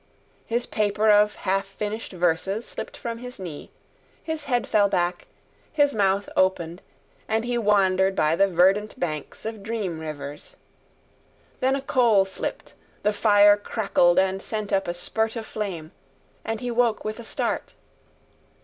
[0.47, 3.69] His paper of half finished verses slipped from his knee,
[4.23, 5.27] his head fell back,
[5.71, 6.81] his mouth opened,
[7.27, 10.55] and he wandered by the verdant banks of dream rivers.
[11.59, 15.91] Then a coal slipped, the fire crackled and sent up a spurt of flame,
[16.43, 17.75] and he woke with a start.